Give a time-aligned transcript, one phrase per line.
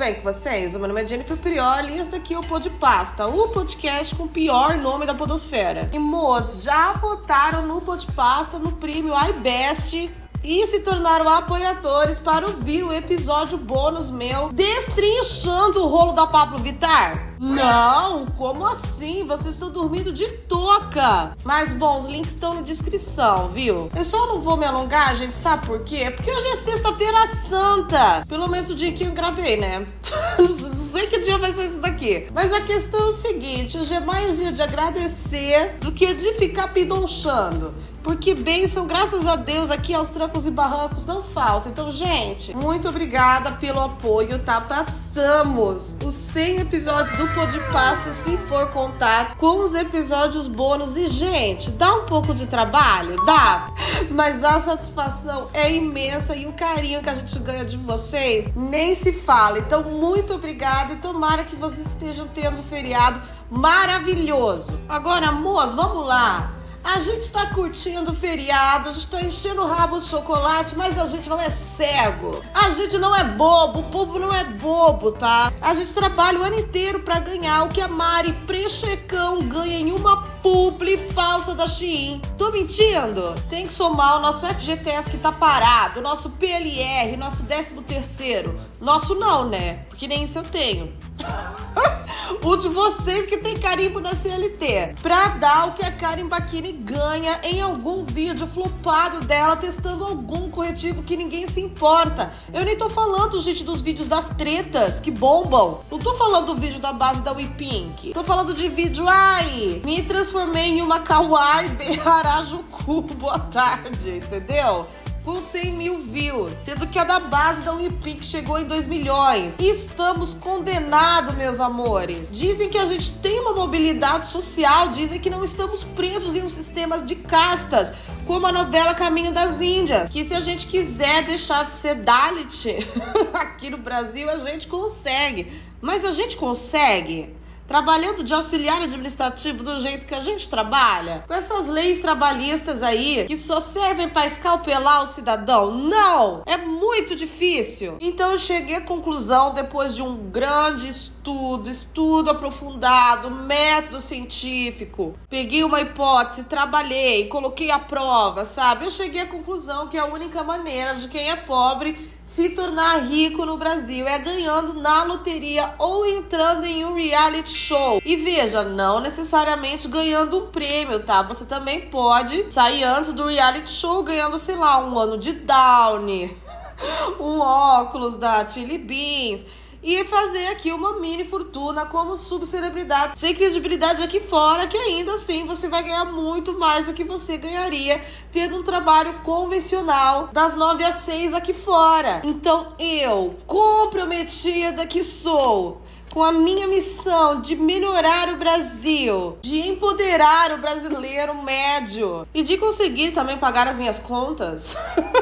[0.00, 0.74] bem com vocês?
[0.74, 4.14] O meu nome é Jennifer Prioli e esse daqui é o Pod Pasta, o podcast
[4.14, 5.90] com o pior nome da podosfera.
[5.92, 10.10] E, moços, já votaram no Pod Pasta no prêmio iBest
[10.42, 16.58] e se tornaram apoiadores para ouvir o episódio bônus meu destrinchando o rolo da Pablo
[16.58, 17.30] Vittar?
[17.40, 19.24] Não, como assim?
[19.24, 21.34] Vocês estão dormindo de toca.
[21.42, 23.90] Mas bom, os links estão na descrição, viu?
[23.96, 26.10] Eu só não vou me alongar, gente, sabe por quê?
[26.10, 28.26] Porque hoje é sexta-feira santa.
[28.28, 29.86] Pelo menos o dia que eu gravei, né?
[30.38, 32.26] não sei que dia vai ser isso daqui.
[32.34, 36.34] Mas a questão é o seguinte: hoje é mais dia de agradecer do que de
[36.34, 37.72] ficar pidonchando.
[38.02, 41.68] Porque bênção, graças a Deus, aqui aos trancos e barrancos não falta.
[41.68, 44.60] Então, gente, muito obrigada pelo apoio, tá?
[44.60, 50.96] Passamos os 100 episódios do Pô de Pasta, se for contar, com os episódios bônus.
[50.96, 53.16] E, gente, dá um pouco de trabalho?
[53.26, 53.70] Dá.
[54.10, 58.94] Mas a satisfação é imensa e o carinho que a gente ganha de vocês nem
[58.94, 59.58] se fala.
[59.58, 64.66] Então, muito obrigada e tomara que vocês estejam tendo um feriado maravilhoso.
[64.88, 66.50] Agora, moço, vamos lá.
[66.82, 70.98] A gente tá curtindo o feriado, a gente tá enchendo o rabo de chocolate, mas
[70.98, 72.42] a gente não é cego.
[72.54, 75.52] A gente não é bobo, o povo não é bobo, tá?
[75.60, 79.92] A gente trabalha o ano inteiro para ganhar o que a Mari Prechecão ganha em
[79.92, 82.22] uma publi falsa da Shein.
[82.38, 83.34] Tô mentindo?
[83.48, 88.58] Tem que somar o nosso FGTS que tá parado, o nosso PLR, nosso 13 terceiro.
[88.80, 89.84] Nosso não, né?
[89.88, 90.90] Porque nem isso eu tenho.
[92.42, 94.94] o de vocês que tem carimbo na CLT.
[95.02, 100.48] Pra dar o que a Karen Bakini ganha em algum vídeo flopado dela testando algum
[100.48, 102.32] corretivo que ninguém se importa.
[102.52, 105.80] Eu nem tô falando, gente, dos vídeos das tretas que bombam.
[105.90, 108.14] Não tô falando do vídeo da base da WePink.
[108.14, 113.02] Tô falando de vídeo, ai, me transformei em uma kawaii de Harajuku.
[113.20, 114.86] Boa tarde, entendeu?
[115.24, 119.54] Com 100 mil views, sendo que a da base da Unipic chegou em 2 milhões.
[119.58, 122.30] Estamos condenados, meus amores.
[122.30, 126.48] Dizem que a gente tem uma mobilidade social, dizem que não estamos presos em um
[126.48, 127.92] sistema de castas,
[128.26, 130.08] como a novela Caminho das Índias.
[130.08, 132.68] Que se a gente quiser deixar de ser Dalit
[133.34, 135.52] aqui no Brasil, a gente consegue.
[135.80, 137.34] Mas a gente consegue?
[137.70, 143.26] Trabalhando de auxiliar administrativo do jeito que a gente trabalha, com essas leis trabalhistas aí
[143.28, 145.72] que só servem para escalpelar o cidadão.
[145.72, 146.42] Não!
[146.46, 147.96] É muito difícil.
[148.00, 155.62] Então eu cheguei à conclusão, depois de um grande estudo, estudo aprofundado, método científico, peguei
[155.62, 158.84] uma hipótese, trabalhei, coloquei à prova, sabe?
[158.84, 163.44] Eu cheguei à conclusão que a única maneira de quem é pobre se tornar rico
[163.44, 168.00] no Brasil é ganhando na loteria ou entrando em um reality show.
[168.04, 171.22] E veja, não necessariamente ganhando um prêmio, tá?
[171.22, 176.36] Você também pode sair antes do reality show ganhando, sei lá, um ano de Downy,
[177.18, 179.44] um óculos da Chili Beans
[179.82, 185.44] e fazer aqui uma mini fortuna como subcelebridade, sem credibilidade aqui fora, que ainda assim
[185.44, 188.00] você vai ganhar muito mais do que você ganharia
[188.32, 192.22] tendo um trabalho convencional das 9 às 6 aqui fora.
[192.24, 200.52] Então eu, comprometida que sou, com a minha missão de melhorar o Brasil, de empoderar
[200.52, 204.76] o brasileiro médio e de conseguir também pagar as minhas contas.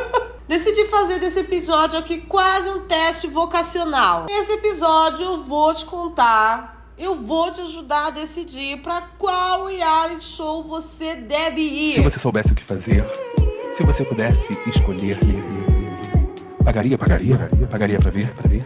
[0.49, 4.25] Decidi fazer desse episódio aqui quase um teste vocacional.
[4.25, 10.25] Nesse episódio eu vou te contar eu vou te ajudar a decidir para qual reality
[10.25, 11.95] show você deve ir.
[11.95, 13.05] Se você soubesse o que fazer,
[13.77, 15.17] se você pudesse escolher,
[16.65, 18.65] pagaria, pagaria, pagaria para ver, para ver.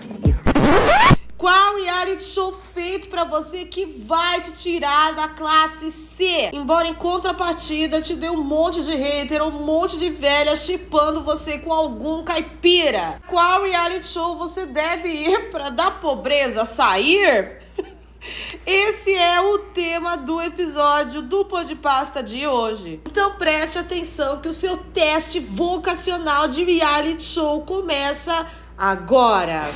[1.43, 6.51] Qual reality show feito para você que vai te tirar da classe C?
[6.53, 11.59] Embora em contrapartida te dê um monte de hater, um monte de velha chipando você
[11.59, 13.21] com algum caipira.
[13.27, 17.59] Qual reality show você deve ir para da pobreza sair?
[18.65, 23.00] Esse é o tema do episódio do Podpasta de hoje.
[23.05, 28.47] Então preste atenção que o seu teste vocacional de reality show começa
[28.79, 29.69] agora.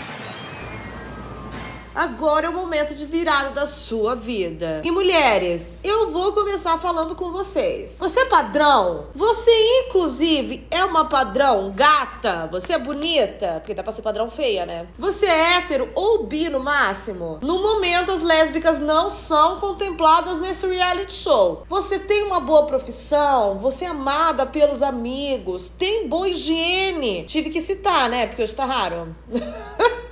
[1.97, 4.83] Agora é o momento de virada da sua vida.
[4.85, 7.97] E mulheres, eu vou começar falando com vocês.
[7.99, 9.07] Você é padrão?
[9.15, 9.51] Você,
[9.87, 12.51] inclusive, é uma padrão gata?
[12.53, 13.61] Você é bonita?
[13.61, 14.89] Porque dá pra ser padrão feia, né?
[14.99, 17.39] Você é hétero ou bi no máximo?
[17.41, 21.65] No momento, as lésbicas não são contempladas nesse reality show.
[21.67, 23.57] Você tem uma boa profissão?
[23.57, 25.71] Você é amada pelos amigos?
[25.71, 27.25] Tem boa higiene?
[27.25, 28.27] Tive que citar, né?
[28.27, 29.17] Porque hoje tá raro.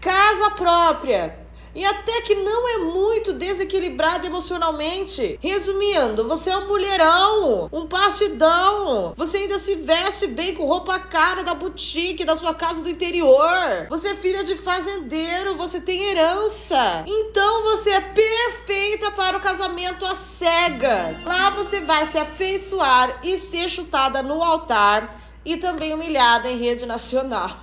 [0.00, 1.48] Casa própria.
[1.74, 5.38] e até que não é muito desequilibrado emocionalmente.
[5.40, 9.12] Resumindo, você é um mulherão, um partidão.
[9.16, 13.86] Você ainda se veste bem com roupa cara da boutique da sua casa do interior.
[13.90, 17.04] Você é filha de fazendeiro, você tem herança.
[17.06, 21.22] Então você é perfeita para o casamento às cegas.
[21.22, 26.86] Lá você vai se afeiçoar e ser chutada no altar e também humilhada em rede
[26.86, 27.56] nacional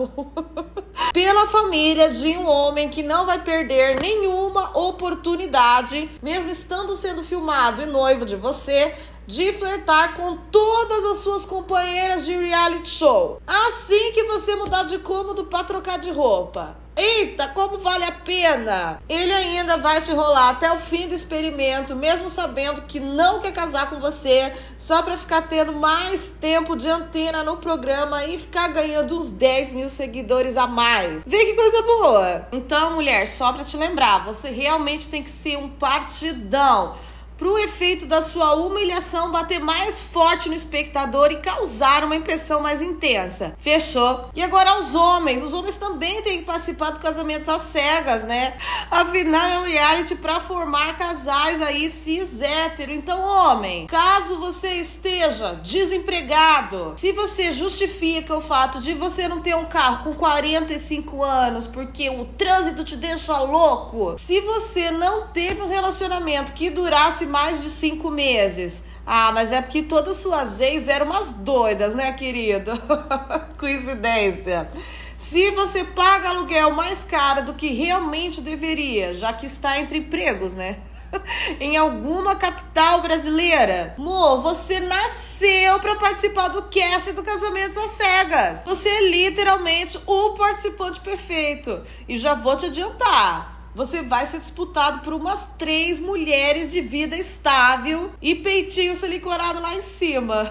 [1.14, 7.82] pela família de um homem que não vai perder nenhuma oportunidade, mesmo estando sendo filmado
[7.82, 8.94] e noivo de você,
[9.28, 13.42] de flertar com todas as suas companheiras de reality show.
[13.46, 16.85] Assim que você mudar de cômodo para trocar de roupa.
[16.98, 19.02] Eita, como vale a pena!
[19.10, 23.52] Ele ainda vai te rolar até o fim do experimento, mesmo sabendo que não quer
[23.52, 28.70] casar com você, só para ficar tendo mais tempo de antena no programa e ficar
[28.70, 31.22] ganhando uns 10 mil seguidores a mais.
[31.26, 32.48] Vê que coisa boa!
[32.54, 36.96] Então, mulher, só pra te lembrar, você realmente tem que ser um partidão
[37.38, 42.62] para o efeito da sua humilhação bater mais forte no espectador e causar uma impressão
[42.62, 43.56] mais intensa.
[43.60, 44.30] Fechou?
[44.36, 45.44] E agora aos homens.
[45.44, 48.56] Os homens também têm que participar do casamento às cegas, né?
[48.90, 52.92] Afinal, é um reality para formar casais aí cis hétero.
[52.92, 59.56] Então, homem, caso você esteja desempregado, se você justifica o fato de você não ter
[59.56, 65.62] um carro com 45 anos porque o trânsito te deixa louco, se você não teve
[65.62, 68.84] um relacionamento que durasse mais de cinco meses.
[69.06, 72.72] Ah, mas é porque todas suas ex eram umas doidas, né, querido?
[73.58, 74.70] Coincidência.
[75.18, 80.56] Se você paga aluguel mais caro do que realmente deveria, já que está entre empregos,
[80.56, 80.78] né?
[81.60, 83.94] em alguma capital brasileira.
[83.98, 88.66] Mo, você nasceu para participar do cast do Casamentos às Cegas.
[88.66, 91.82] Você é literalmente o participante perfeito.
[92.08, 97.18] E já vou te adiantar você vai ser disputado por umas três mulheres de vida
[97.18, 100.50] estável e peitinho siliconado lá em cima.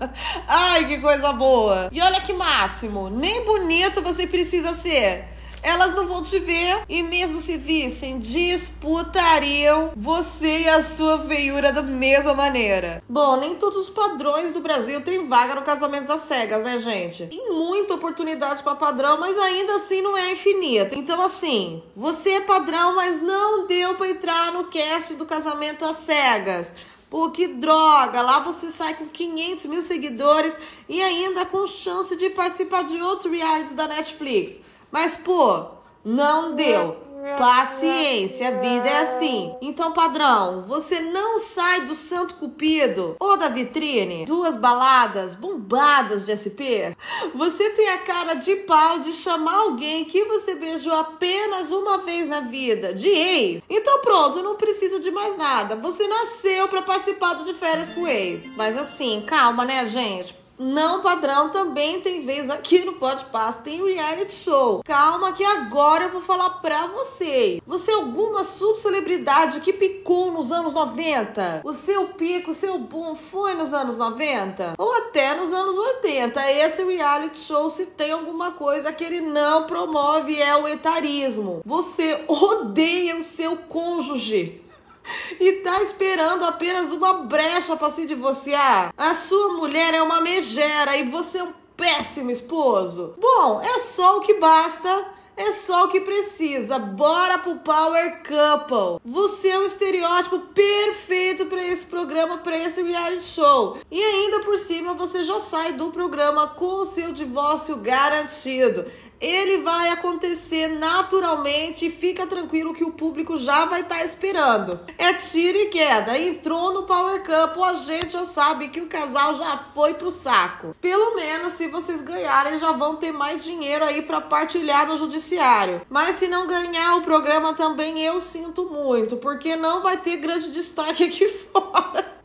[0.46, 1.88] Ai, que coisa boa!
[1.90, 7.02] E olha que máximo, nem bonito você precisa ser elas não vão te ver e
[7.02, 13.02] mesmo se vissem, disputariam você e a sua feiura da mesma maneira.
[13.08, 17.26] Bom, nem todos os padrões do Brasil têm vaga no Casamentos às Cegas, né, gente?
[17.26, 20.94] Tem muita oportunidade para padrão, mas ainda assim não é infinito.
[20.94, 25.96] Então, assim, você é padrão, mas não deu para entrar no cast do Casamento às
[25.98, 26.72] Cegas.
[27.08, 28.20] Pô, que droga!
[28.20, 30.58] Lá você sai com 500 mil seguidores
[30.88, 34.60] e ainda com chance de participar de outros realities da Netflix.
[34.96, 35.62] Mas, pô,
[36.02, 36.96] não deu.
[37.38, 39.54] Paciência, a vida é assim.
[39.60, 46.32] Então, padrão, você não sai do Santo Cupido ou da vitrine, duas baladas bombadas de
[46.32, 46.96] SP.
[47.34, 52.26] Você tem a cara de pau de chamar alguém que você beijou apenas uma vez
[52.26, 53.62] na vida, de ex.
[53.68, 55.76] Então, pronto, não precisa de mais nada.
[55.76, 58.56] Você nasceu para participar de férias com ex.
[58.56, 60.45] Mas assim, calma, né, gente?
[60.58, 63.26] Não padrão também tem vez aqui no Pode
[63.62, 64.82] tem reality show.
[64.84, 67.60] Calma que agora eu vou falar pra você.
[67.66, 71.60] Você é alguma subcelebridade que picou nos anos 90?
[71.64, 74.74] O seu pico, o seu boom foi nos anos 90?
[74.78, 76.52] Ou até nos anos 80?
[76.52, 81.60] Esse reality show, se tem alguma coisa que ele não promove, é o etarismo.
[81.64, 84.65] Você odeia o seu cônjuge
[85.38, 88.92] e tá esperando apenas uma brecha para se divorciar.
[88.96, 93.14] A sua mulher é uma megera e você é um péssimo esposo.
[93.18, 95.16] Bom, é só o que basta.
[95.38, 96.78] É só o que precisa.
[96.78, 98.98] Bora pro Power Couple.
[99.04, 103.76] Você é o estereótipo perfeito para esse programa, para esse reality show.
[103.90, 108.86] E ainda por cima você já sai do programa com o seu divórcio garantido
[109.20, 114.80] ele vai acontecer naturalmente fica tranquilo que o público já vai estar tá esperando.
[114.98, 116.18] É tiro e queda.
[116.18, 120.74] Entrou no Power Cup, a gente já sabe que o casal já foi pro saco.
[120.80, 125.82] Pelo menos se vocês ganharem, já vão ter mais dinheiro aí para partilhar no judiciário.
[125.88, 130.50] Mas se não ganhar o programa também, eu sinto muito, porque não vai ter grande
[130.50, 132.16] destaque aqui fora.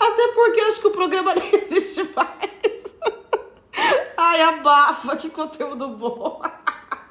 [0.00, 2.47] Até porque acho que o programa nem existe mais.
[4.30, 6.42] Ai, abafa, que conteúdo bom.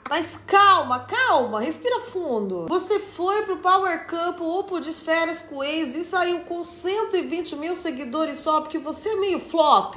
[0.10, 2.68] Mas calma, calma, respira fundo.
[2.68, 7.76] Você foi pro Power Cup ou pro Desférias com ex e saiu com 120 mil
[7.76, 9.96] seguidores só porque você é meio flop.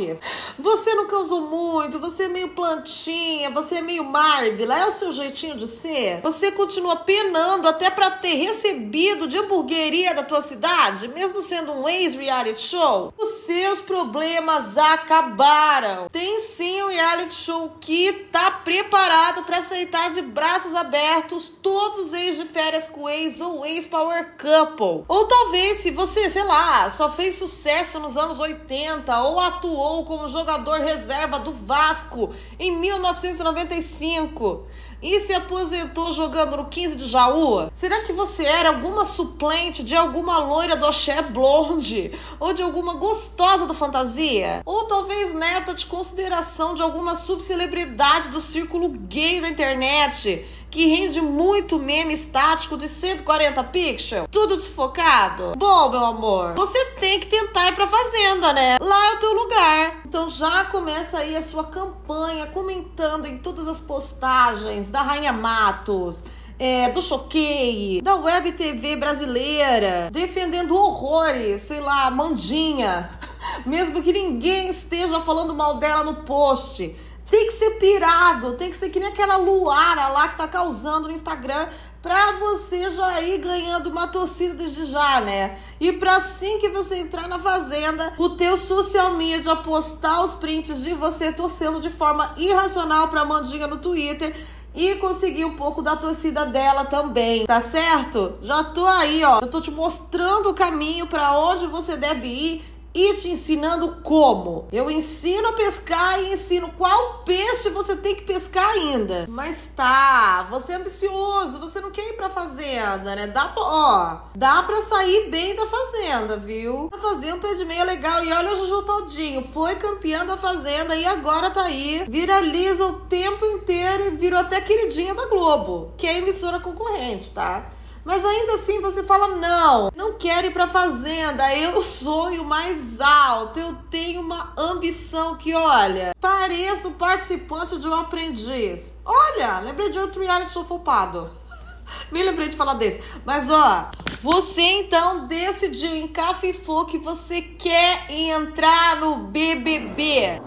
[0.58, 5.12] Você não causou muito, você é meio plantinha, você é meio Marvel, é o seu
[5.12, 6.20] jeitinho de ser.
[6.22, 11.88] Você continua penando até para ter recebido de hamburgueria da tua cidade, mesmo sendo um
[11.88, 13.14] ex-reality show.
[13.16, 16.08] Os seus problemas acabaram.
[16.10, 22.14] Tem sim um reality show que tá preparado para aceitar está de braços abertos, todos
[22.14, 25.04] ex de férias com ex ou ex-power couple.
[25.06, 30.26] Ou talvez se você, sei lá, só fez sucesso nos anos 80 ou atuou como
[30.26, 34.66] jogador reserva do Vasco em 1995
[35.02, 37.70] e se aposentou jogando no 15 de Jaú?
[37.72, 42.12] Será que você era alguma suplente de alguma loira do Axé Blonde?
[42.38, 44.62] Ou de alguma gostosa do Fantasia?
[44.64, 50.44] Ou talvez neta de consideração de alguma subcelebridade do círculo gay da internet?
[50.70, 55.52] Que rende muito meme estático de 140 pixels, tudo desfocado.
[55.56, 58.78] Bom, meu amor, você tem que tentar ir pra fazenda, né?
[58.80, 60.00] Lá é o teu lugar.
[60.06, 66.22] Então já começa aí a sua campanha comentando em todas as postagens da Rainha Matos.
[66.62, 73.08] É, do Choquei, da Web TV brasileira, defendendo horrores, sei lá, Mandinha,
[73.64, 76.94] mesmo que ninguém esteja falando mal dela no post
[77.30, 81.06] tem que ser pirado, tem que ser que nem aquela Luara lá que tá causando
[81.06, 81.68] no Instagram
[82.02, 85.58] pra você já ir ganhando uma torcida desde já, né?
[85.78, 90.82] E pra assim que você entrar na fazenda, o teu social media postar os prints
[90.82, 94.34] de você torcendo de forma irracional pra Mandinga no Twitter
[94.74, 98.34] e conseguir um pouco da torcida dela também, tá certo?
[98.42, 99.40] Já tô aí, ó.
[99.40, 104.68] Eu tô te mostrando o caminho para onde você deve ir e te ensinando como.
[104.72, 109.26] Eu ensino a pescar e ensino qual peixe você tem que pescar ainda.
[109.28, 113.26] Mas tá, você é ambicioso, você não quer ir pra fazenda, né?
[113.26, 116.90] Dá pra, ó, dá pra sair bem da fazenda, viu?
[117.00, 118.24] Fazer um pé de meia legal.
[118.24, 122.04] E olha o Juju Todinho, foi campeão da fazenda e agora tá aí.
[122.08, 127.30] Viraliza o tempo inteiro e virou até queridinha da Globo, que é a emissora concorrente,
[127.30, 127.70] tá?
[128.04, 133.58] Mas ainda assim você fala: não, não quero ir pra fazenda, eu sonho mais alto,
[133.58, 138.94] eu tenho uma ambição que, olha, pareço participante de um aprendiz.
[139.04, 141.30] Olha, lembrei de outro reality sofopado.
[142.10, 143.00] Nem lembrei de falar desse.
[143.24, 143.90] Mas ó,
[144.20, 150.40] você então decidiu em Cafifô que você quer entrar no BBB.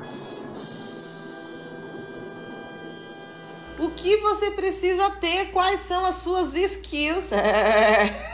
[3.86, 7.32] O que você precisa ter, quais são as suas skills.
[7.32, 8.34] É.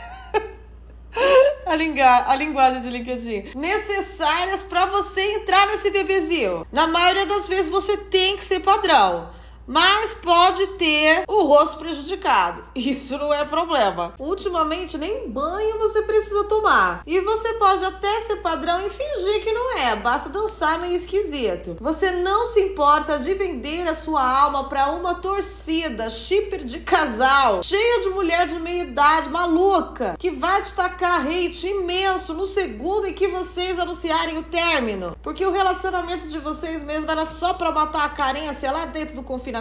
[1.66, 6.66] A, a, linguagem de LinkedIn necessárias para você entrar nesse bebezinho.
[6.72, 9.28] Na maioria das vezes você tem que ser padrão
[9.70, 12.64] mas pode ter o rosto prejudicado.
[12.74, 14.12] Isso não é problema.
[14.18, 17.02] Ultimamente, nem banho você precisa tomar.
[17.06, 21.76] E você pode até ser padrão e fingir que não é, basta dançar meio esquisito.
[21.80, 27.62] Você não se importa de vender a sua alma para uma torcida shipper de casal,
[27.62, 33.06] cheia de mulher de meia idade maluca, que vai te tacar hate imenso no segundo
[33.06, 35.16] em que vocês anunciarem o término.
[35.22, 39.22] Porque o relacionamento de vocês mesmo era só para matar a carência lá dentro do
[39.22, 39.59] confinamento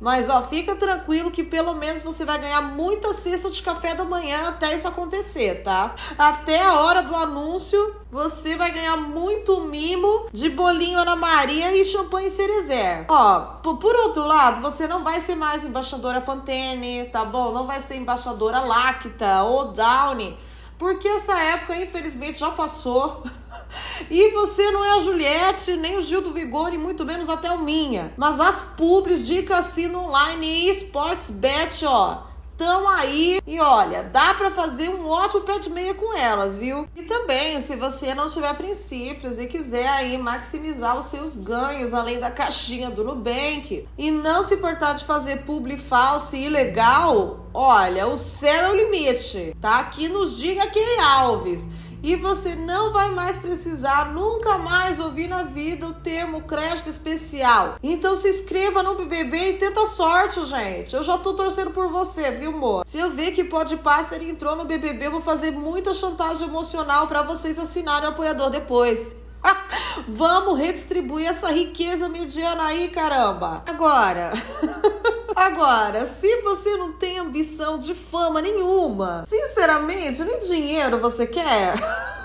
[0.00, 4.04] mas ó, fica tranquilo que pelo menos você vai ganhar muita cesta de café da
[4.04, 5.94] manhã até isso acontecer, tá?
[6.18, 11.84] Até a hora do anúncio, você vai ganhar muito mimo de bolinho Ana Maria e
[11.84, 13.06] champanhe Cerezer.
[13.08, 17.52] Ó, por outro lado, você não vai ser mais embaixadora Pantene, tá bom?
[17.52, 20.36] Não vai ser embaixadora Lacta ou Downy,
[20.78, 23.22] porque essa época, infelizmente, já passou.
[24.10, 27.50] E você não é a Juliette, nem o Gil do Vigor, e muito menos até
[27.50, 28.12] o Minha.
[28.16, 34.34] Mas as pubs de cassino online e sports bet, ó estão aí e olha, dá
[34.34, 36.86] para fazer um ótimo pé de meia com elas, viu?
[36.94, 42.20] E também, se você não tiver princípios e quiser aí maximizar os seus ganhos além
[42.20, 48.06] da caixinha do Nubank e não se importar de fazer publi falso e ilegal, olha,
[48.06, 49.78] o céu é o limite, tá?
[49.78, 51.66] Aqui nos diga quem Alves
[52.02, 57.76] e você não vai mais precisar nunca mais ouvir na vida o termo crédito especial.
[57.82, 60.94] Então se inscreva no BBB e tenta sorte, gente.
[60.94, 62.86] Eu já tô torcendo por você, viu, amor?
[62.86, 67.06] Se eu ver que pode Pastor entrou no BBB, eu vou fazer muita chantagem emocional
[67.06, 69.10] para vocês assinarem o apoiador depois.
[70.08, 73.62] Vamos redistribuir essa riqueza mediana aí, caramba.
[73.66, 74.32] Agora,
[75.34, 81.74] agora, se você não tem ambição de fama nenhuma, sinceramente, nem dinheiro você quer.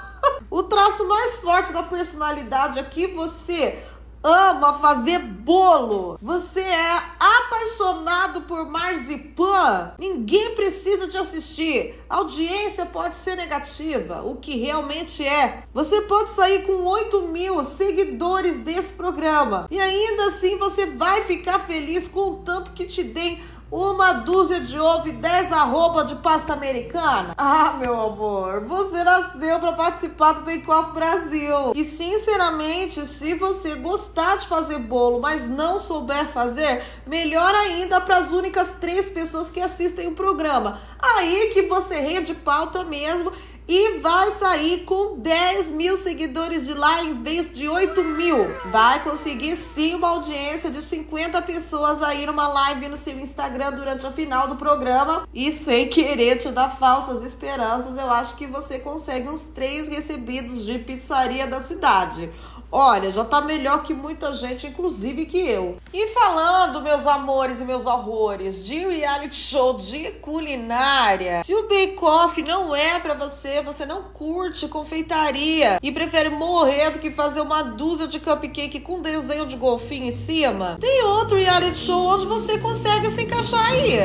[0.49, 3.77] O traço mais forte da personalidade aqui você
[4.23, 11.93] ama fazer bolo, você é apaixonado por marzipan, ninguém precisa te assistir.
[12.09, 15.63] A audiência pode ser negativa, o que realmente é.
[15.73, 21.59] Você pode sair com 8 mil seguidores desse programa e ainda assim você vai ficar
[21.59, 26.15] feliz com o tanto que te deem uma dúzia de ovo e 10 arroba de
[26.15, 27.33] pasta americana?
[27.37, 31.73] Ah, meu amor, você nasceu para participar do Bake Off Brasil.
[31.75, 38.17] E sinceramente, se você gostar de fazer bolo, mas não souber fazer, melhor ainda para
[38.17, 40.79] as únicas três pessoas que assistem o programa.
[40.99, 43.31] Aí que você rende pauta mesmo
[43.67, 48.47] e vai sair com 10 mil seguidores de lá em vez de 8 mil.
[48.65, 54.05] Vai conseguir sim uma audiência de 50 pessoas aí numa live no seu Instagram durante
[54.05, 55.27] a final do programa.
[55.33, 60.63] E sem querer te dar falsas esperanças, eu acho que você consegue uns três recebidos
[60.63, 62.29] de pizzaria da cidade.
[62.71, 65.77] Olha, já tá melhor que muita gente, inclusive que eu.
[65.93, 71.97] E falando, meus amores e meus horrores, de reality show de culinária, se o Bake
[72.01, 77.41] Off não é para você, você não curte confeitaria e prefere morrer do que fazer
[77.41, 82.25] uma dúzia de cupcake com desenho de golfinho em cima, tem outro reality show onde
[82.25, 83.99] você consegue se encaixar aí.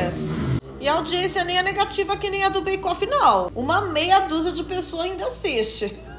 [0.79, 3.51] E a audiência nem é negativa que nem a do Bake Off, não.
[3.55, 5.95] Uma meia dúzia de pessoas ainda assiste.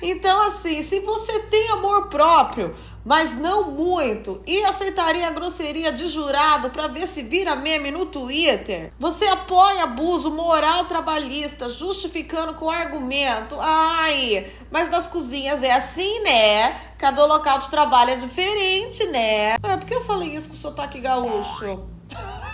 [0.00, 6.06] Então, assim, se você tem amor próprio, mas não muito, e aceitaria a grosseria de
[6.06, 12.70] jurado para ver se vira meme no Twitter, você apoia abuso moral trabalhista, justificando com
[12.70, 16.70] argumento, ai, mas nas cozinhas é assim, né?
[16.98, 19.58] Cada local de trabalho é diferente, né?
[19.58, 21.84] Por que eu falei isso com sotaque gaúcho?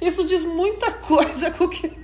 [0.00, 1.99] Isso diz muita coisa com o que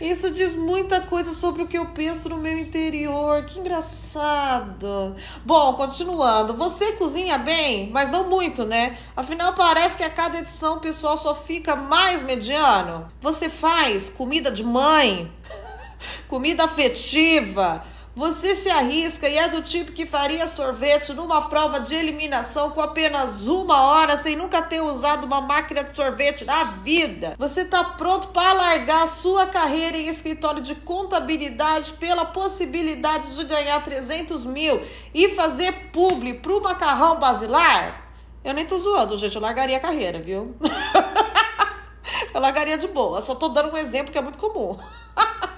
[0.00, 3.44] isso diz muita coisa sobre o que eu penso no meu interior.
[3.44, 5.14] Que engraçado.
[5.44, 6.54] Bom, continuando.
[6.54, 8.96] Você cozinha bem, mas não muito, né?
[9.16, 13.08] Afinal, parece que a cada edição o pessoal só fica mais mediano.
[13.20, 15.30] Você faz comida de mãe,
[16.28, 21.94] comida afetiva você se arrisca e é do tipo que faria sorvete numa prova de
[21.94, 27.34] eliminação com apenas uma hora sem nunca ter usado uma máquina de sorvete na vida.
[27.38, 33.82] Você está pronto para largar sua carreira em escritório de contabilidade pela possibilidade de ganhar
[33.82, 34.82] 300 mil
[35.14, 38.02] e fazer publi pro macarrão basilar?
[38.44, 39.36] Eu nem tô zoando, gente.
[39.36, 40.54] Eu largaria a carreira, viu?
[42.34, 43.22] eu largaria de boa.
[43.22, 44.76] Só tô dando um exemplo que é muito comum.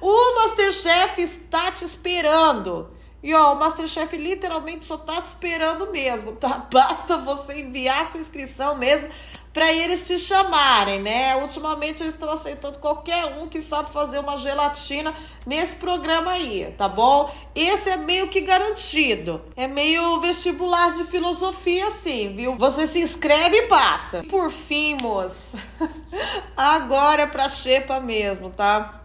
[0.00, 2.90] O Masterchef está te esperando.
[3.22, 6.66] E ó, o Masterchef literalmente só tá te esperando mesmo, tá?
[6.72, 9.08] Basta você enviar sua inscrição mesmo
[9.56, 11.34] para eles te chamarem, né?
[11.36, 15.14] Ultimamente eles estão aceitando qualquer um que sabe fazer uma gelatina
[15.46, 17.34] nesse programa aí, tá bom?
[17.54, 19.42] Esse é meio que garantido.
[19.56, 22.54] É meio vestibular de filosofia, assim, viu?
[22.56, 24.18] Você se inscreve e passa.
[24.18, 25.56] E por fim, moça,
[26.54, 29.00] agora é pra xepa mesmo, tá?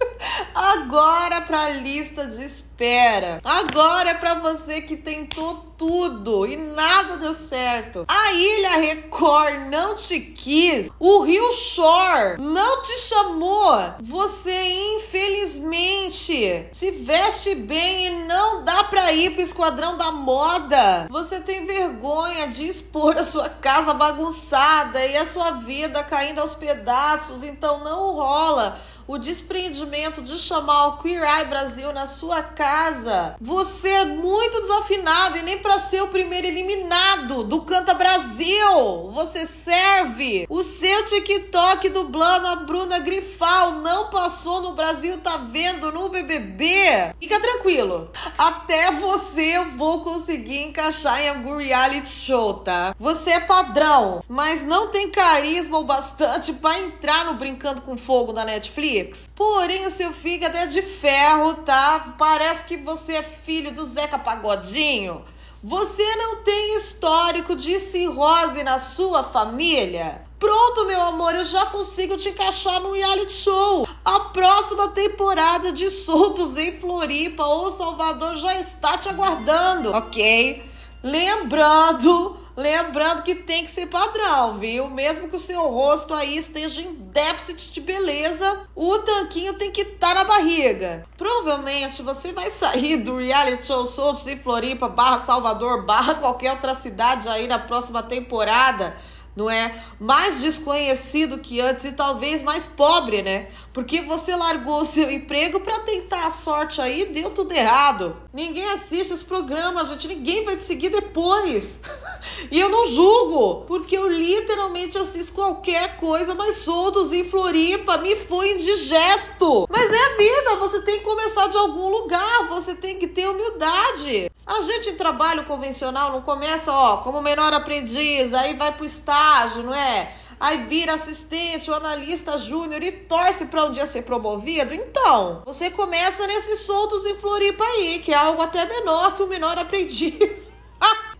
[0.54, 3.38] Agora para a lista de espera.
[3.44, 8.04] Agora é para você que tentou tudo e nada deu certo.
[8.06, 10.90] A Ilha Record não te quis.
[10.98, 13.94] O Rio Shore não te chamou.
[14.00, 21.08] Você infelizmente se veste bem e não dá para ir pro esquadrão da moda.
[21.10, 26.54] Você tem vergonha de expor a sua casa bagunçada e a sua vida caindo aos
[26.54, 33.36] pedaços, então não rola o desprendimento de chamar o Queer Eye Brasil na sua casa,
[33.40, 39.10] você é muito desafinado e nem para ser o primeiro eliminado do Canta Brasil.
[39.12, 40.46] Você serve.
[40.48, 47.14] O seu TikTok dublando a Bruna Grifal não passou no Brasil, tá vendo no BBB?
[47.20, 48.10] Fica tranquilo.
[48.36, 52.94] Até você eu vou conseguir encaixar em algum reality show, tá?
[52.98, 58.32] Você é padrão, mas não tem carisma o bastante para entrar no Brincando com Fogo
[58.32, 58.72] da Netflix.
[58.82, 59.30] Netflix.
[59.34, 62.14] Porém, o seu fígado é de ferro, tá?
[62.18, 65.22] Parece que você é filho do Zeca Pagodinho.
[65.62, 70.24] Você não tem histórico de cirrose na sua família?
[70.36, 73.86] Pronto, meu amor, eu já consigo te encaixar no reality show.
[74.04, 80.64] A próxima temporada de Soltos em Floripa ou Salvador já está te aguardando, ok?
[81.00, 84.88] Lembrando Lembrando que tem que ser padrão, viu?
[84.88, 89.80] Mesmo que o seu rosto aí esteja em déficit de beleza, o tanquinho tem que
[89.80, 91.06] estar tá na barriga.
[91.16, 96.74] Provavelmente você vai sair do reality show Soltos em Floripa, barra Salvador, barra qualquer outra
[96.74, 98.94] cidade aí na próxima temporada
[99.34, 99.74] não é?
[99.98, 103.48] Mais desconhecido que antes e talvez mais pobre, né?
[103.72, 108.16] Porque você largou o seu emprego para tentar a sorte aí, deu tudo errado.
[108.32, 111.80] Ninguém assiste esse programa, gente, ninguém vai te seguir depois.
[112.50, 118.14] e eu não julgo, porque eu literalmente assisto qualquer coisa, mas soltos em Floripa, me
[118.16, 119.66] foi indigesto.
[119.70, 123.28] Mas é a vida, você tem que começar de algum lugar, você tem que ter
[123.28, 124.31] humildade.
[124.46, 129.62] A gente em trabalho convencional não começa, ó, como menor aprendiz, aí vai pro estágio,
[129.62, 130.12] não é?
[130.40, 134.74] Aí vira assistente ou analista júnior e torce para um dia ser promovido.
[134.74, 139.28] Então, você começa nesses soltos em Floripa aí, que é algo até menor que o
[139.28, 140.50] menor aprendiz.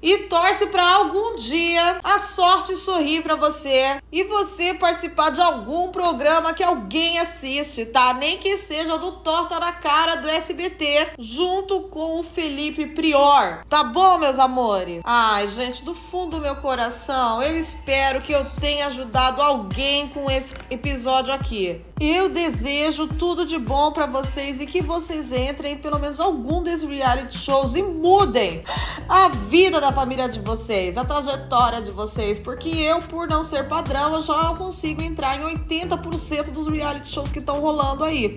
[0.02, 5.92] e torce para algum dia a sorte sorrir para você e você participar de algum
[5.92, 8.12] programa que alguém assiste, tá?
[8.12, 13.64] Nem que seja do Torta na Cara do SBT, junto com o Felipe Prior.
[13.68, 15.02] Tá bom, meus amores?
[15.04, 20.30] Ai, gente, do fundo do meu coração, eu espero que eu tenha ajudado alguém com
[20.30, 21.82] esse episódio aqui.
[22.00, 26.62] Eu desejo tudo de bom para vocês e que vocês entrem em pelo menos algum
[26.62, 28.62] desses reality shows e mudem
[29.08, 33.68] a vida da família de vocês, a trajetória de vocês, porque eu, por não ser
[33.68, 38.36] padrão, eu já consigo entrar em 80% dos reality shows que estão rolando aí.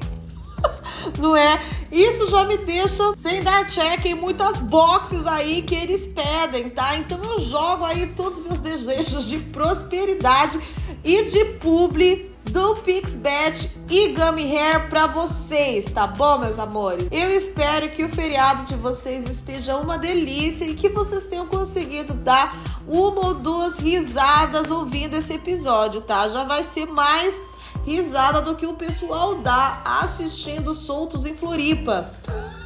[1.19, 1.61] não é?
[1.91, 6.97] Isso já me deixa sem dar check em muitas boxes aí que eles pedem, tá?
[6.97, 10.59] Então eu jogo aí todos os meus desejos de prosperidade
[11.03, 17.05] e de publi do Pixbet e Gummy Hair para vocês, tá bom, meus amores?
[17.11, 22.13] Eu espero que o feriado de vocês esteja uma delícia e que vocês tenham conseguido
[22.13, 22.55] dar
[22.87, 26.29] uma ou duas risadas ouvindo esse episódio, tá?
[26.29, 27.43] Já vai ser mais
[27.85, 32.09] risada do que o pessoal dá assistindo Soltos em Floripa.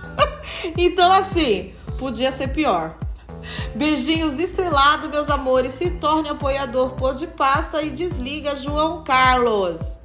[0.77, 2.95] então, assim, podia ser pior.
[3.75, 5.73] Beijinhos estrelados, meus amores.
[5.73, 9.98] Se torne apoiador pôs de pasta e desliga João Carlos.